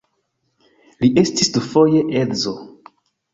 [1.05, 2.55] Li estis dufoje edzo.